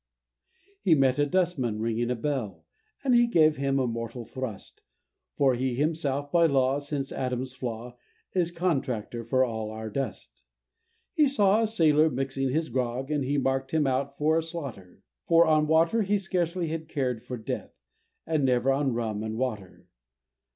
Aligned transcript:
He 0.81 0.95
met 0.95 1.19
a 1.19 1.27
dustman 1.27 1.77
ringing 1.79 2.09
a 2.09 2.15
bell, 2.15 2.65
And 3.03 3.13
he 3.13 3.27
gave 3.27 3.57
him 3.57 3.77
a 3.77 3.85
mortal 3.85 4.25
thrust; 4.25 4.81
For 5.35 5.53
himself, 5.53 6.31
by 6.31 6.47
law, 6.47 6.79
since 6.79 7.11
Adam's 7.11 7.53
flaw, 7.53 7.97
Is 8.33 8.49
contractor 8.49 9.23
for 9.23 9.45
all 9.45 9.69
our 9.69 9.91
dust. 9.91 10.41
He 11.13 11.27
saw 11.27 11.61
a 11.61 11.67
sailor 11.67 12.09
mixing 12.09 12.49
his 12.49 12.69
grog, 12.69 13.11
And 13.11 13.23
he 13.23 13.37
marked 13.37 13.69
him 13.75 13.85
out 13.85 14.17
for 14.17 14.41
slaughter; 14.41 15.03
For 15.27 15.45
on 15.45 15.67
water 15.67 16.01
he 16.01 16.17
scarcely 16.17 16.69
had 16.69 16.89
cared 16.89 17.21
for 17.23 17.37
Death, 17.37 17.75
And 18.25 18.43
never 18.43 18.71
on 18.71 18.95
rum 18.95 19.21
and 19.21 19.37
water. 19.37 19.85